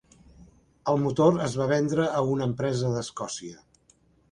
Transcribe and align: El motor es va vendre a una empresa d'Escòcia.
El 0.93 0.97
motor 1.01 1.37
es 1.49 1.59
va 1.61 1.67
vendre 1.73 2.09
a 2.21 2.25
una 2.31 2.49
empresa 2.53 2.93
d'Escòcia. 2.97 3.63